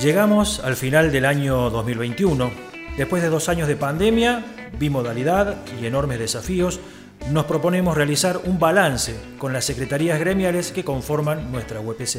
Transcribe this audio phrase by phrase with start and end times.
[0.00, 2.52] Llegamos al final del año 2021.
[2.96, 4.44] Después de dos años de pandemia,
[4.78, 6.78] bimodalidad y enormes desafíos,
[7.32, 12.18] nos proponemos realizar un balance con las secretarías gremiales que conforman nuestra UPC.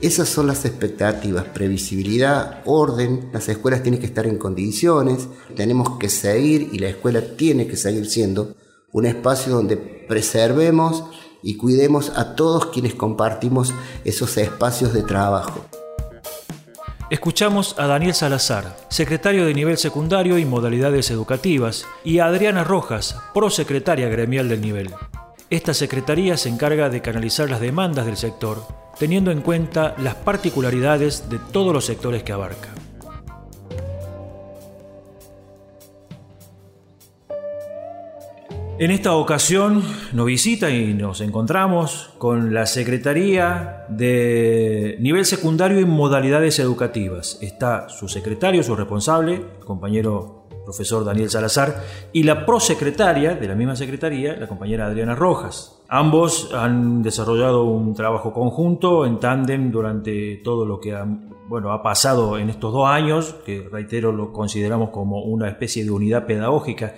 [0.00, 6.08] Esas son las expectativas, previsibilidad, orden, las escuelas tienen que estar en condiciones, tenemos que
[6.08, 8.54] seguir y la escuela tiene que seguir siendo
[8.92, 11.04] un espacio donde preservemos
[11.42, 13.74] y cuidemos a todos quienes compartimos
[14.04, 15.66] esos espacios de trabajo.
[17.10, 23.18] Escuchamos a Daniel Salazar, secretario de nivel secundario y modalidades educativas, y a Adriana Rojas,
[23.32, 24.90] prosecretaria gremial del nivel.
[25.48, 28.62] Esta secretaría se encarga de canalizar las demandas del sector,
[28.98, 32.77] teniendo en cuenta las particularidades de todos los sectores que abarca.
[38.80, 39.82] En esta ocasión
[40.12, 47.40] nos visita y nos encontramos con la Secretaría de Nivel Secundario y Modalidades Educativas.
[47.42, 53.74] Está su secretario, su responsable, compañero profesor Daniel Salazar, y la prosecretaria de la misma
[53.74, 55.82] secretaría, la compañera Adriana Rojas.
[55.88, 61.04] Ambos han desarrollado un trabajo conjunto en tándem durante todo lo que ha,
[61.48, 65.90] bueno, ha pasado en estos dos años, que reitero lo consideramos como una especie de
[65.90, 66.94] unidad pedagógica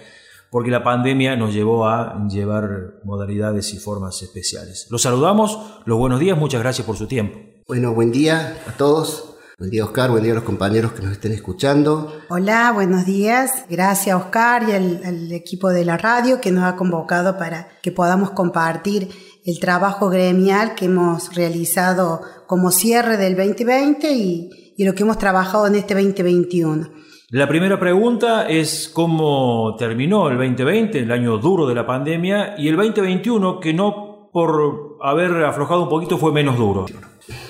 [0.50, 4.88] porque la pandemia nos llevó a llevar modalidades y formas especiales.
[4.90, 7.38] Los saludamos, los buenos días, muchas gracias por su tiempo.
[7.66, 9.26] Bueno, buen día a todos.
[9.58, 12.12] Buen día Oscar, buen día a los compañeros que nos estén escuchando.
[12.30, 13.66] Hola, buenos días.
[13.68, 18.30] Gracias Oscar y al, equipo de la radio que nos ha convocado para que podamos
[18.30, 19.10] compartir
[19.44, 25.18] el trabajo gremial que hemos realizado como cierre del 2020 y, y lo que hemos
[25.18, 26.99] trabajado en este 2021.
[27.32, 32.66] La primera pregunta es cómo terminó el 2020, el año duro de la pandemia, y
[32.66, 36.86] el 2021, que no por haber aflojado un poquito fue menos duro.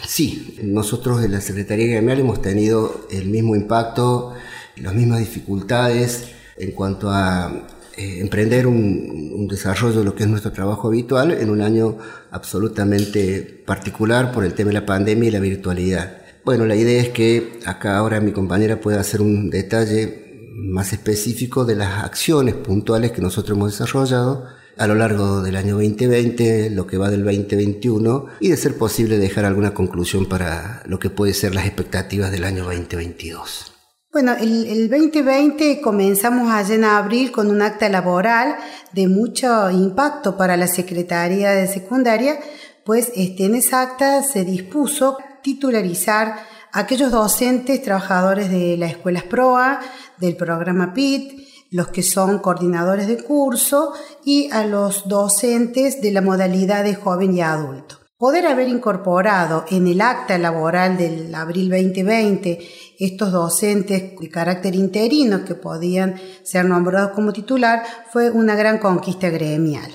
[0.07, 4.35] Sí, nosotros en la Secretaría Gremial hemos tenido el mismo impacto,
[4.77, 7.51] las mismas dificultades en cuanto a
[7.97, 11.97] eh, emprender un, un, desarrollo de lo que es nuestro trabajo habitual en un año
[12.33, 16.21] absolutamente particular por el tema de la pandemia y la virtualidad.
[16.45, 21.65] Bueno, la idea es que acá ahora mi compañera pueda hacer un detalle más específico
[21.65, 24.47] de las acciones puntuales que nosotros hemos desarrollado
[24.77, 29.19] a lo largo del año 2020, lo que va del 2021 y de ser posible
[29.19, 33.73] dejar alguna conclusión para lo que puede ser las expectativas del año 2022.
[34.13, 38.57] Bueno, el, 2020 comenzamos allá en abril con un acta laboral
[38.93, 42.41] de mucho impacto para la Secretaría de Secundaria,
[42.85, 49.25] pues este, en esa acta se dispuso titularizar a aquellos docentes, trabajadores de las escuelas
[49.25, 49.81] PROA,
[50.19, 51.41] del programa PIT,
[51.71, 53.93] los que son coordinadores de curso
[54.25, 58.01] y a los docentes de la modalidad de joven y adulto.
[58.19, 62.59] Poder haber incorporado en el acta laboral del abril 2020
[62.99, 69.31] estos docentes de carácter interino que podían ser nombrados como titular fue una gran conquista
[69.31, 69.91] gremial.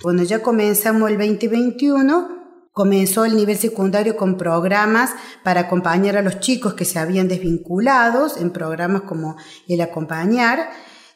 [0.00, 2.45] Cuando ya comenzamos el 2021,
[2.76, 8.26] Comenzó el nivel secundario con programas para acompañar a los chicos que se habían desvinculado
[8.36, 10.68] en programas como el acompañar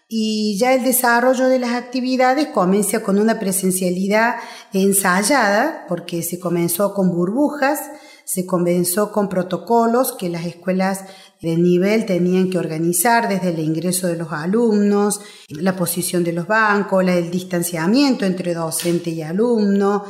[0.09, 4.37] y ya el desarrollo de las actividades comienza con una presencialidad
[4.73, 7.91] ensayada porque se comenzó con burbujas,
[8.25, 11.05] se comenzó con protocolos que las escuelas
[11.43, 15.21] de nivel tenían que organizar desde el ingreso de los alumnos,
[15.51, 20.05] la posición de los bancos, el distanciamiento entre docente y alumno,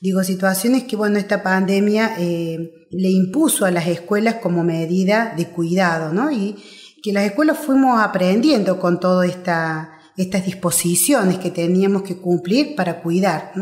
[0.00, 5.48] Digo, situaciones que, bueno, esta pandemia eh, le impuso a las escuelas como medida de
[5.48, 6.32] cuidado, ¿no?
[6.32, 6.56] Y
[7.02, 13.02] que las escuelas fuimos aprendiendo con todas esta, estas disposiciones que teníamos que cumplir para
[13.02, 13.52] cuidar.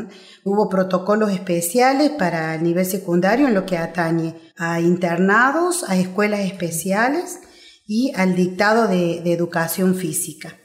[0.45, 6.41] Hubo protocolos especiales para el nivel secundario en lo que atañe a internados, a escuelas
[6.41, 7.41] especiales
[7.85, 10.57] y al dictado de, de educación física.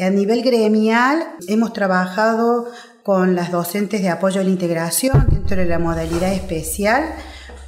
[0.00, 2.66] A nivel gremial hemos trabajado
[3.02, 7.14] con las docentes de apoyo a la integración dentro de la modalidad especial,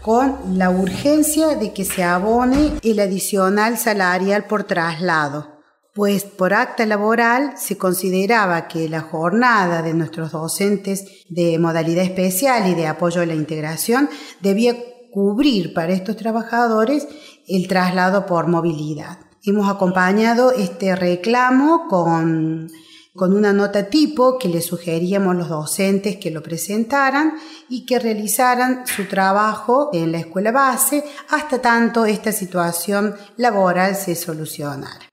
[0.03, 5.61] con la urgencia de que se abone el adicional salarial por traslado,
[5.95, 12.69] pues por acta laboral se consideraba que la jornada de nuestros docentes de modalidad especial
[12.69, 14.09] y de apoyo a la integración
[14.41, 14.75] debía
[15.11, 17.07] cubrir para estos trabajadores
[17.49, 19.19] el traslado por movilidad.
[19.45, 22.71] Hemos acompañado este reclamo con
[23.15, 27.35] con una nota tipo que le sugeríamos los docentes que lo presentaran
[27.69, 34.15] y que realizaran su trabajo en la escuela base hasta tanto esta situación laboral se
[34.15, 35.11] solucionara.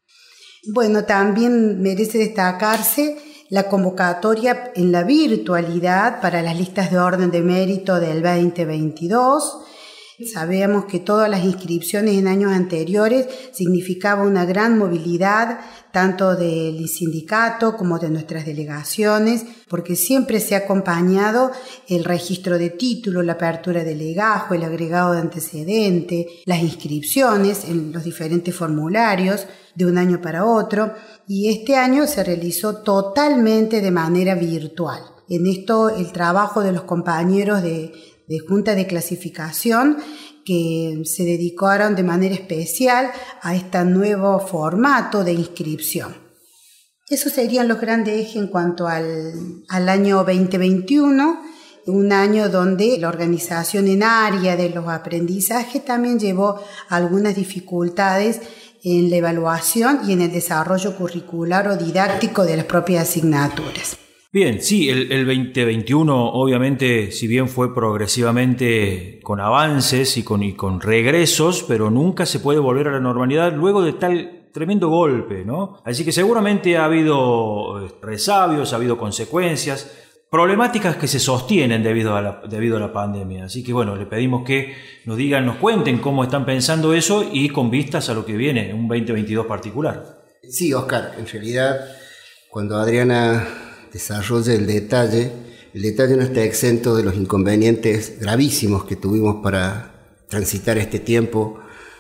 [0.74, 3.18] Bueno, también merece destacarse
[3.50, 9.60] la convocatoria en la virtualidad para las listas de orden de mérito del 2022
[10.26, 15.60] Sabíamos que todas las inscripciones en años anteriores significaba una gran movilidad,
[15.92, 21.52] tanto del sindicato como de nuestras delegaciones, porque siempre se ha acompañado
[21.88, 27.92] el registro de título, la apertura de legajo, el agregado de antecedente, las inscripciones en
[27.92, 30.96] los diferentes formularios de un año para otro,
[31.28, 35.00] y este año se realizó totalmente de manera virtual.
[35.30, 37.92] En esto el trabajo de los compañeros de,
[38.28, 39.98] de junta de clasificación
[40.46, 46.16] que se dedicaron de manera especial a este nuevo formato de inscripción.
[47.10, 51.42] Esos serían los grandes ejes en cuanto al, al año 2021,
[51.88, 58.42] un año donde la organización en área de los aprendizajes también llevó algunas dificultades
[58.84, 63.98] en la evaluación y en el desarrollo curricular o didáctico de las propias asignaturas.
[64.32, 70.82] Bien, sí, el, 2021 obviamente, si bien fue progresivamente con avances y con, y con
[70.82, 75.82] regresos, pero nunca se puede volver a la normalidad luego de tal tremendo golpe, ¿no?
[75.86, 79.96] Así que seguramente ha habido eh, resabios, ha habido consecuencias,
[80.30, 83.46] problemáticas que se sostienen debido a, la, debido a la pandemia.
[83.46, 84.76] Así que bueno, le pedimos que
[85.06, 88.74] nos digan, nos cuenten cómo están pensando eso y con vistas a lo que viene,
[88.74, 90.18] un 2022 particular.
[90.44, 91.80] Sí, Oscar, en realidad,
[92.50, 95.32] cuando Adriana desarrolla el detalle,
[95.74, 101.60] el detalle no está exento de los inconvenientes gravísimos que tuvimos para transitar este tiempo.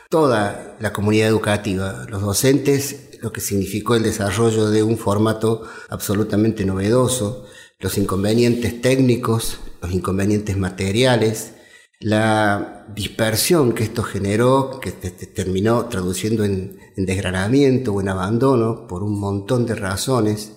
[0.10, 6.66] Toda la comunidad educativa, los docentes, lo que significó el desarrollo de un formato absolutamente
[6.66, 7.45] novedoso,
[7.80, 11.54] los inconvenientes técnicos, los inconvenientes materiales,
[12.00, 19.04] la dispersión que esto generó, que terminó traduciendo en, en desgranamiento o en abandono por
[19.04, 20.54] un montón de razones,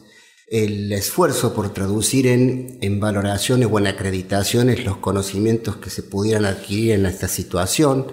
[0.51, 6.45] el esfuerzo por traducir en, en, valoraciones o en acreditaciones los conocimientos que se pudieran
[6.45, 8.09] adquirir en esta situación.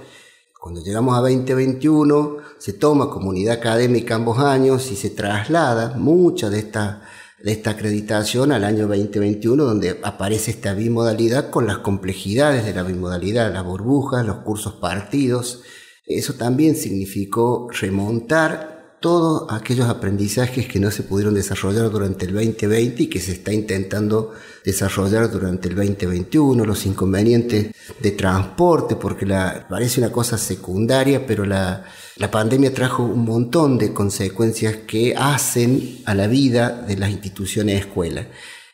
[0.62, 6.60] Cuando llegamos a 2021, se toma comunidad académica ambos años y se traslada mucha de
[6.60, 7.02] esta,
[7.44, 12.84] de esta acreditación al año 2021, donde aparece esta bimodalidad con las complejidades de la
[12.84, 15.64] bimodalidad, las burbujas, los cursos partidos.
[16.06, 18.77] Eso también significó remontar
[19.08, 23.54] todos aquellos aprendizajes que no se pudieron desarrollar durante el 2020 y que se está
[23.54, 24.34] intentando
[24.66, 27.68] desarrollar durante el 2021, los inconvenientes
[28.02, 31.86] de transporte, porque la, parece una cosa secundaria, pero la,
[32.18, 37.76] la pandemia trajo un montón de consecuencias que hacen a la vida de las instituciones
[37.76, 38.28] de escuela.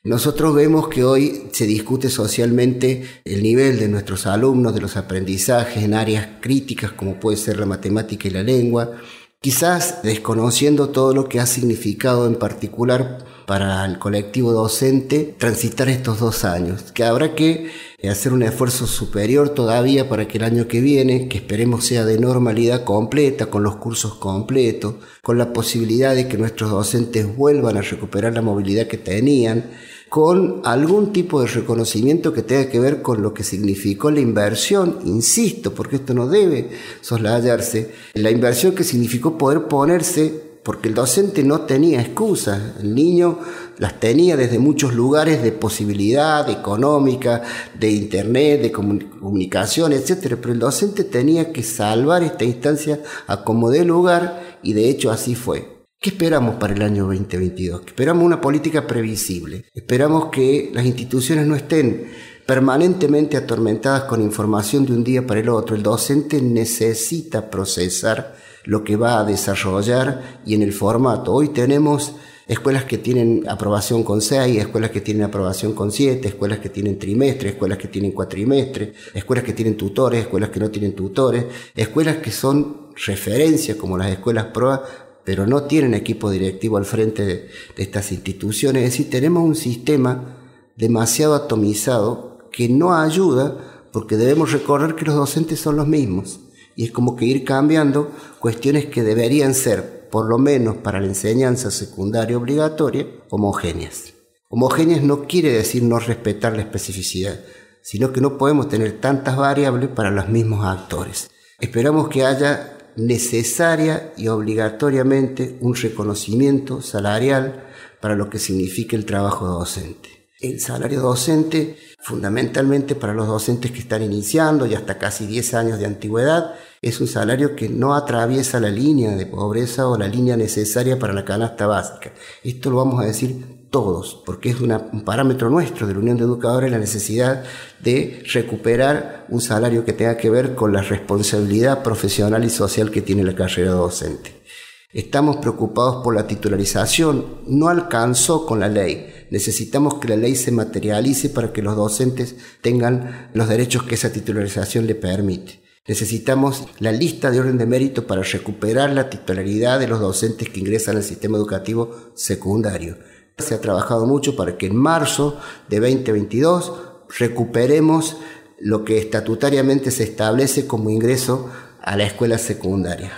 [0.03, 5.83] Nosotros vemos que hoy se discute socialmente el nivel de nuestros alumnos, de los aprendizajes
[5.83, 8.99] en áreas críticas como puede ser la matemática y la lengua,
[9.43, 16.21] quizás desconociendo todo lo que ha significado en particular para el colectivo docente transitar estos
[16.21, 17.69] dos años, que habrá que
[18.09, 22.19] hacer un esfuerzo superior todavía para que el año que viene, que esperemos sea de
[22.19, 27.81] normalidad completa, con los cursos completos, con la posibilidad de que nuestros docentes vuelvan a
[27.81, 29.71] recuperar la movilidad que tenían,
[30.13, 34.99] con algún tipo de reconocimiento que tenga que ver con lo que significó la inversión,
[35.05, 36.69] insisto, porque esto no debe
[37.01, 43.39] soslayarse, la inversión que significó poder ponerse, porque el docente no tenía excusas, el niño
[43.79, 47.41] las tenía desde muchos lugares de posibilidad económica,
[47.73, 50.37] de internet, de comunicación, etc.
[50.39, 55.09] Pero el docente tenía que salvar esta instancia a como de lugar y de hecho
[55.09, 55.72] así fue.
[56.03, 57.83] ¿Qué esperamos para el año 2022?
[57.87, 59.63] Esperamos una política previsible.
[59.73, 62.11] Esperamos que las instituciones no estén
[62.45, 65.77] permanentemente atormentadas con información de un día para el otro.
[65.77, 71.31] El docente necesita procesar lo que va a desarrollar y en el formato.
[71.31, 72.15] Hoy tenemos
[72.47, 76.99] escuelas que tienen aprobación con 6, escuelas que tienen aprobación con 7, escuelas que tienen
[76.99, 82.17] trimestre, escuelas que tienen cuatrimestre, escuelas que tienen tutores, escuelas que no tienen tutores, escuelas
[82.17, 84.83] que son referencias como las escuelas PROA
[85.25, 88.83] pero no tienen equipo directivo al frente de, estas instituciones.
[88.83, 90.37] Es decir, tenemos un sistema
[90.75, 96.39] demasiado atomizado que no ayuda porque debemos recordar que los docentes son los mismos.
[96.75, 101.07] Y es como que ir cambiando cuestiones que deberían ser, por lo menos para la
[101.07, 104.13] enseñanza secundaria obligatoria, homogéneas.
[104.49, 107.39] Homogéneas no quiere decir no respetar la especificidad,
[107.81, 111.29] sino que no podemos tener tantas variables para los mismos actores.
[111.59, 117.65] Esperamos que haya necesaria y obligatoriamente un reconocimiento salarial
[118.01, 120.09] para lo que significa el trabajo docente.
[120.39, 125.79] El salario docente, fundamentalmente para los docentes que están iniciando y hasta casi 10 años
[125.79, 130.35] de antigüedad, es un salario que no atraviesa la línea de pobreza o la línea
[130.35, 132.11] necesaria para la canasta básica.
[132.43, 136.25] Esto lo vamos a decir todos, porque es un parámetro nuestro de la Unión de
[136.25, 137.43] Educadores la necesidad
[137.79, 143.01] de recuperar un salario que tenga que ver con la responsabilidad profesional y social que
[143.01, 144.43] tiene la carrera docente.
[144.91, 149.25] Estamos preocupados por la titularización, no alcanzó con la ley.
[149.31, 154.13] Necesitamos que la ley se materialice para que los docentes tengan los derechos que esa
[154.13, 155.63] titularización le permite.
[155.87, 160.59] Necesitamos la lista de orden de mérito para recuperar la titularidad de los docentes que
[160.59, 162.97] ingresan al sistema educativo secundario.
[163.37, 166.73] Se ha trabajado mucho para que en marzo de 2022
[167.17, 168.17] recuperemos
[168.59, 171.49] lo que estatutariamente se establece como ingreso
[171.81, 173.11] a la escuela secundaria,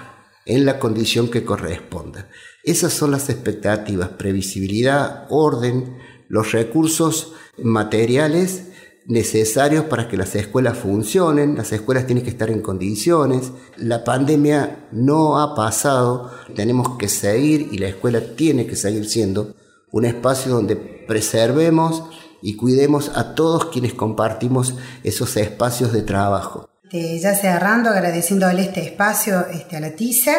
[0.45, 2.29] en la condición que corresponda.
[2.63, 5.97] Esas son las expectativas, previsibilidad, orden,
[6.29, 8.63] los recursos materiales
[9.05, 14.87] necesarios para que las escuelas funcionen, las escuelas tienen que estar en condiciones, la pandemia
[14.91, 19.53] no ha pasado, tenemos que seguir y la escuela tiene que seguir siendo
[19.95, 22.03] un espacio donde preservemos
[22.41, 24.75] y cuidemos a todos quienes compartimos
[25.05, 26.69] esos espacios de trabajo.
[26.83, 30.35] Este, ya cerrando, agradeciéndole este espacio este, a la TISA,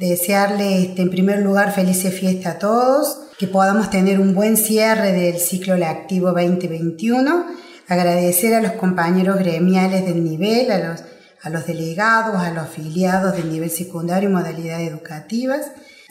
[0.00, 5.12] desearle este, en primer lugar felices fiestas a todos, que podamos tener un buen cierre
[5.12, 7.46] del ciclo lectivo 2021,
[7.86, 11.04] agradecer a los compañeros gremiales del nivel, a los,
[11.44, 15.60] a los delegados, a los afiliados del nivel secundario y modalidades educativas,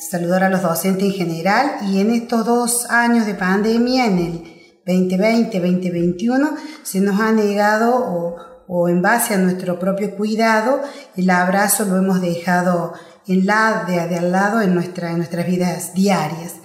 [0.10, 4.56] saludar a los docentes en general y en estos dos años de pandemia, en el
[4.86, 8.36] 2020-2021, se nos ha negado
[8.68, 10.82] o, en base a nuestro propio cuidado,
[11.16, 12.94] el abrazo lo hemos dejado
[13.28, 16.56] en la de, de al lado en, nuestra, en nuestras vidas diarias.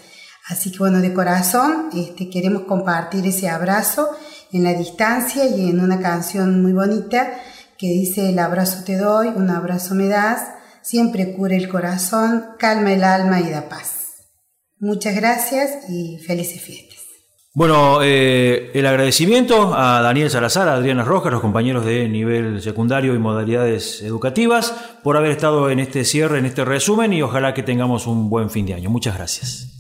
[0.48, 4.10] Así que bueno, de corazón este, queremos compartir ese abrazo
[4.52, 7.32] en la distancia y en una canción muy bonita
[7.78, 10.42] que dice el abrazo te doy, un abrazo me das,
[10.82, 14.00] siempre cura el corazón, calma el alma y da paz.
[14.78, 16.98] Muchas gracias y felices fiestas.
[17.52, 23.14] Bueno, eh, el agradecimiento a Daniel Salazar, a Adriana Rojas, los compañeros de nivel secundario
[23.14, 24.72] y modalidades educativas,
[25.02, 28.50] por haber estado en este cierre, en este resumen y ojalá que tengamos un buen
[28.50, 28.88] fin de año.
[28.88, 29.79] Muchas gracias.